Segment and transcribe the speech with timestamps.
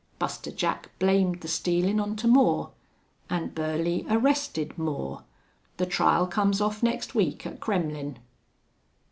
[0.17, 2.71] Buster Jack blamed the stealin' on to Moore.
[3.29, 5.25] An' Burley arrested Moore.
[5.77, 8.17] The trial comes off next week at Kremmlin'."